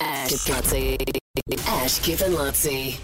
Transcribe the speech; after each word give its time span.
Ash, 0.00 0.30
Luttsy. 0.46 1.18
Ash, 1.66 1.98
Kip 2.00 2.20
and 2.20 2.34
Luttsy. 2.34 2.98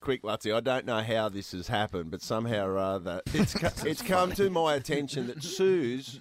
quick, 0.00 0.22
Luttsy. 0.22 0.54
I 0.54 0.60
don't 0.60 0.86
know 0.86 1.00
how 1.00 1.28
this 1.28 1.52
has 1.52 1.68
happened, 1.68 2.10
but 2.10 2.22
somehow 2.22 2.66
or 2.66 2.78
other, 2.78 3.20
it's 3.34 3.54
co- 3.54 3.68
it's 3.88 4.02
come 4.02 4.32
to 4.32 4.48
my 4.50 4.74
attention 4.74 5.26
that 5.26 5.42
Sue's 5.42 6.20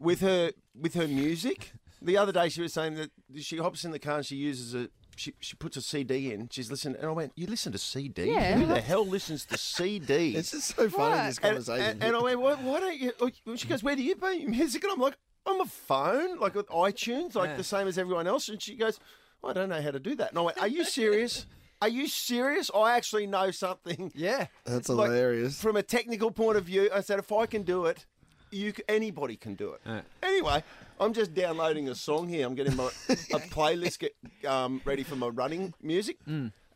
with 0.00 0.20
her 0.20 0.52
with 0.78 0.94
her 0.94 1.08
music. 1.08 1.72
The 2.02 2.16
other 2.16 2.32
day, 2.32 2.48
she 2.48 2.62
was 2.62 2.72
saying 2.72 2.94
that 2.94 3.10
she 3.40 3.58
hops 3.58 3.84
in 3.84 3.90
the 3.90 3.98
car 3.98 4.18
and 4.18 4.26
she 4.26 4.36
uses 4.36 4.74
a. 4.74 4.88
She, 5.16 5.34
she 5.40 5.54
puts 5.54 5.76
a 5.76 5.82
CD 5.82 6.32
in. 6.32 6.48
She's 6.50 6.70
listening, 6.70 6.96
and 6.98 7.06
I 7.06 7.10
went, 7.10 7.32
"You 7.36 7.46
listen 7.46 7.72
to 7.72 7.78
CD? 7.78 8.32
Yeah. 8.32 8.56
Who 8.56 8.64
the 8.64 8.80
hell 8.80 9.04
listens 9.06 9.44
to 9.46 9.56
CDs?" 9.56 10.34
It's 10.36 10.52
just 10.52 10.74
so 10.74 10.88
funny 10.88 11.10
What? 11.16 11.26
this 11.26 11.36
and, 11.38 11.44
conversation. 11.44 11.84
and, 11.84 12.02
and 12.04 12.16
I 12.16 12.22
went, 12.22 12.40
why, 12.40 12.54
why 12.54 12.80
don't 12.80 12.98
you? 12.98 13.12
oh, 13.20 13.30
She 13.56 13.68
goes, 13.68 13.82
where 13.82 13.94
do 13.96 14.02
you 14.02 14.16
buy 14.16 14.30
your 14.30 14.48
music? 14.48 14.82
And 14.84 14.92
I'm 14.94 14.98
like, 15.00 15.18
on 15.46 15.58
my 15.58 15.64
phone, 15.64 16.38
like 16.38 16.54
with 16.54 16.68
iTunes, 16.68 17.34
like 17.34 17.56
the 17.56 17.64
same 17.64 17.86
as 17.88 17.98
everyone 17.98 18.26
else. 18.26 18.48
And 18.48 18.60
she 18.60 18.76
goes, 18.76 18.98
I 19.44 19.52
don't 19.52 19.68
know 19.68 19.80
how 19.80 19.90
to 19.90 20.00
do 20.00 20.14
that. 20.16 20.30
And 20.30 20.38
I 20.38 20.42
went, 20.42 20.58
are 20.58 20.68
you 20.68 20.84
serious? 20.84 21.46
Are 21.82 21.88
you 21.88 22.08
serious? 22.08 22.70
I 22.74 22.94
actually 22.94 23.26
know 23.26 23.50
something. 23.50 24.12
Yeah. 24.14 24.48
That's 24.66 24.90
like, 24.90 25.08
hilarious. 25.08 25.58
From 25.58 25.76
a 25.76 25.82
technical 25.82 26.30
point 26.30 26.58
of 26.58 26.64
view, 26.64 26.90
I 26.92 27.00
said, 27.00 27.18
if 27.18 27.32
I 27.32 27.46
can 27.46 27.62
do 27.62 27.86
it, 27.86 28.04
you 28.50 28.74
anybody 28.86 29.36
can 29.36 29.54
do 29.54 29.72
it. 29.72 29.80
Anyway, 30.22 30.62
I'm 30.98 31.14
just 31.14 31.34
downloading 31.34 31.88
a 31.88 31.94
song 31.94 32.28
here. 32.28 32.46
I'm 32.46 32.54
getting 32.54 32.76
my 32.76 32.84
a 33.08 33.40
playlist 33.48 34.00
get 34.00 34.14
um, 34.46 34.82
ready 34.84 35.02
for 35.02 35.16
my 35.16 35.28
running 35.28 35.72
music. 35.80 36.18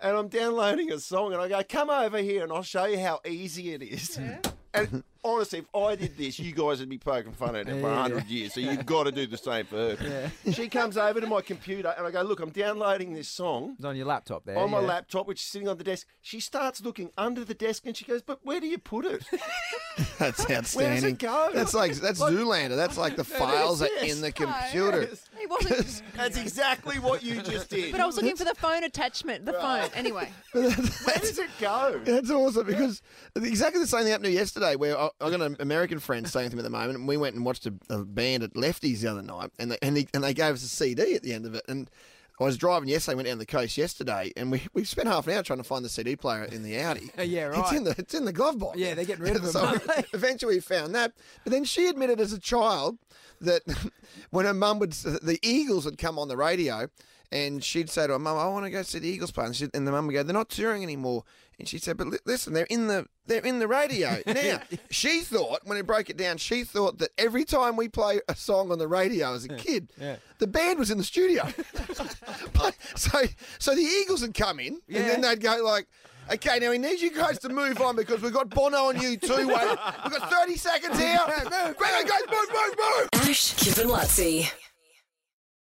And 0.01 0.17
I'm 0.17 0.29
downloading 0.29 0.91
a 0.91 0.99
song, 0.99 1.33
and 1.33 1.41
I 1.43 1.49
go, 1.49 1.63
"Come 1.69 1.91
over 1.91 2.19
here, 2.19 2.43
and 2.43 2.53
I'll 2.53 2.63
show 2.63 2.85
you 2.85 2.99
how 2.99 3.21
easy 3.27 3.73
it 3.73 3.83
is." 3.83 4.19
And 4.75 5.05
honestly, 5.25 5.61
if 5.61 5.75
I 5.75 5.95
did 5.95 6.17
this, 6.17 6.39
you 6.39 6.53
guys 6.53 6.81
would 6.81 6.89
be 6.89 6.99
poking 6.99 7.33
fun 7.33 7.57
at 7.57 7.69
it 7.69 7.81
for 7.81 7.93
hundred 7.93 8.27
years. 8.27 8.55
So 8.55 8.61
you've 8.61 8.87
got 8.87 9.05
to 9.05 9.13
do 9.13 9.27
the 9.27 9.39
same 9.39 9.67
for 9.67 9.97
her. 9.97 10.31
She 10.53 10.69
comes 10.69 10.97
over 10.97 11.21
to 11.21 11.27
my 11.27 11.41
computer, 11.41 11.95
and 11.97 12.07
I 12.07 12.11
go, 12.11 12.23
"Look, 12.23 12.41
I'm 12.41 12.51
downloading 12.51 13.15
this 13.15 13.29
song." 13.29 13.75
It's 13.77 13.85
on 13.85 13.97
your 13.97 14.07
laptop 14.07 14.45
there. 14.45 14.59
on 14.59 14.71
my 14.71 14.81
yeah. 14.81 14.87
laptop, 14.87 15.27
which 15.27 15.41
is 15.41 15.47
sitting 15.47 15.69
on 15.69 15.79
the 15.79 15.85
desk. 15.85 16.07
She 16.21 16.41
starts 16.41 16.83
looking 16.83 17.11
under 17.17 17.45
the 17.45 17.55
desk 17.55 17.87
and 17.87 17.97
she 17.97 18.05
goes, 18.05 18.23
But 18.23 18.41
where 18.43 18.61
do 18.61 18.67
you 18.67 18.79
put 18.79 19.05
it? 19.05 19.25
That's 20.19 20.49
outstanding. 20.51 20.75
Where 20.75 20.95
does 20.95 21.05
it 21.05 21.19
go? 21.19 21.51
That's 21.53 21.75
like 21.75 21.93
that's 21.95 22.21
Zoolander. 22.21 22.77
That's 22.77 22.99
like 22.99 23.17
the 23.17 23.25
files 23.41 23.83
are 23.83 23.89
yes. 23.89 24.15
in 24.15 24.21
the 24.21 24.33
computer. 24.33 25.09
He 25.45 25.51
wasn't. 25.51 26.03
That's 26.17 26.39
exactly 26.39 26.99
what 26.99 27.23
you 27.23 27.43
just 27.43 27.69
did. 27.69 27.93
But 27.93 28.01
I 28.01 28.07
was 28.07 28.17
looking 28.17 28.37
for 28.37 28.45
the 28.45 28.55
phone 28.55 28.83
attachment. 28.83 29.45
The 29.45 29.53
phone. 29.53 29.91
Anyway. 29.95 30.31
where 30.53 30.71
does 30.71 31.39
it 31.39 31.51
go? 31.61 32.01
That's 32.05 32.31
awesome 32.31 32.67
because 32.67 33.03
exactly 33.37 33.81
the 33.81 33.87
same 33.87 34.03
thing 34.03 34.13
happened 34.13 34.25
to 34.25 34.31
me 34.31 34.37
yesterday. 34.37 34.77
Where 34.77 34.99
I, 34.99 35.11
I 35.21 35.31
got 35.31 35.43
an 35.43 35.57
American 35.61 35.99
friend 35.99 36.27
staying 36.27 36.47
with 36.47 36.55
me 36.55 36.61
at 36.61 36.65
the 36.65 36.71
moment, 36.71 36.99
and 36.99 37.09
we 37.09 37.19
went 37.19 37.35
and 37.35 37.45
watched 37.45 37.67
a, 37.67 37.75
a 37.91 37.99
band 38.05 38.43
at 38.43 38.55
Lefties 38.55 39.01
the 39.01 39.09
other 39.09 39.23
night, 39.23 39.51
and 39.59 39.73
they, 39.73 39.79
and, 39.83 39.97
they, 39.97 40.07
and 40.15 40.25
they 40.25 40.33
gave 40.33 40.55
us 40.55 40.63
a 40.63 40.69
CD 40.69 41.15
at 41.15 41.23
the 41.23 41.35
end 41.35 41.45
of 41.45 41.55
it. 41.55 41.65
And 41.69 41.91
I 42.41 42.45
was 42.45 42.57
driving 42.59 42.89
yesterday, 42.89 43.15
went 43.15 43.29
down 43.29 43.39
the 43.39 43.47
coast 43.47 43.79
yesterday, 43.79 44.33
and 44.37 44.51
we, 44.51 44.63
we 44.73 44.83
spent 44.85 45.07
half 45.07 45.29
an 45.29 45.35
hour 45.35 45.43
trying 45.45 45.61
to 45.61 45.65
find 45.65 45.85
the 45.85 45.89
CD 45.89 46.17
player 46.17 46.45
in 46.45 46.63
the 46.65 46.77
Audi. 46.81 47.11
Yeah, 47.25 47.45
right. 47.45 47.61
It's 47.61 47.73
in 47.73 47.85
the 47.85 47.95
it's 47.97 48.15
in 48.15 48.25
the 48.25 48.33
glove 48.33 48.59
box. 48.59 48.77
Yeah, 48.77 48.95
they're 48.95 49.05
getting 49.05 49.25
rid 49.25 49.37
of 49.37 49.43
them. 49.53 49.53
so 49.53 49.73
eventually 50.13 50.57
we 50.57 50.61
found 50.61 50.95
that. 50.97 51.13
But 51.45 51.53
then 51.53 51.65
she 51.65 51.87
admitted 51.87 52.21
as 52.21 52.33
a 52.33 52.41
child 52.41 52.99
that 53.41 53.63
when 54.31 54.47
her 54.47 54.55
mum 54.55 54.79
would, 54.81 54.93
the 54.93 55.39
Eagles 55.43 55.85
would 55.85 55.99
come 55.99 56.19
on 56.19 56.29
the 56.29 56.37
radio, 56.37 56.89
and 57.35 57.63
she'd 57.63 57.91
say 57.91 58.07
to 58.07 58.15
her 58.15 58.19
mum, 58.19 58.39
"I 58.39 58.47
want 58.47 58.65
to 58.65 58.71
go 58.71 58.81
see 58.83 59.01
the 59.01 59.09
Eagles 59.09 59.31
play," 59.33 59.45
and, 59.45 59.55
she'd, 59.55 59.71
and 59.75 59.87
the 59.87 59.93
mum 59.93 60.07
would 60.07 60.13
go, 60.15 60.23
"They're 60.23 60.33
not 60.33 60.49
touring 60.49 60.83
anymore." 60.83 61.25
And 61.59 61.69
she 61.69 61.79
said, 61.79 61.97
"But 61.97 62.07
li- 62.07 62.19
listen, 62.25 62.53
they're 62.55 62.65
in 62.71 62.87
the 62.87 63.07
they're 63.27 63.45
in 63.45 63.59
the 63.59 63.69
radio 63.69 64.23
now." 64.27 64.61
she 64.91 65.21
thought 65.21 65.61
when 65.65 65.77
it 65.77 65.87
broke 65.87 66.09
it 66.09 66.17
down, 66.17 66.39
she 66.39 66.65
thought 66.65 66.99
that 66.99 67.11
every 67.19 67.45
time 67.45 67.77
we 67.77 67.89
play 67.89 68.21
a 68.29 68.35
song 68.35 68.71
on 68.73 68.79
the 68.79 68.89
radio 68.89 69.35
as 69.35 69.45
a 69.45 69.49
kid, 69.49 69.91
the 70.39 70.47
band 70.47 70.79
was 70.79 70.91
in 70.91 70.97
the 70.99 71.05
studio. 71.05 71.45
so 72.97 73.23
so 73.59 73.75
the 73.75 73.83
Eagles 73.83 74.23
would 74.23 74.35
come 74.35 74.61
in, 74.61 74.81
and 74.89 75.05
then 75.05 75.21
they'd 75.21 75.41
go 75.41 75.63
like. 75.63 75.87
Okay, 76.33 76.59
now 76.59 76.71
we 76.71 76.79
need 76.79 77.03
you 77.03 77.11
guys 77.15 77.39
to 77.41 77.51
move 77.51 77.83
on 77.83 77.97
because 77.97 78.23
we've 78.23 78.33
got 78.33 78.49
Bono 78.49 78.85
on 78.89 78.95
U2. 78.97 79.29
Wait, 79.29 79.47
we've 79.47 80.19
got 80.19 80.31
30 80.33 80.57
seconds 80.57 80.99
here. 80.99 81.19
Quick, 81.27 82.09
guys, 82.09 82.23
move, 82.31 82.49
move, 82.51 82.77
move. 82.79 83.29
Ash, 83.29 83.53
Kip 83.53 83.77
and 83.77 83.91
Luttsy. 83.91 84.51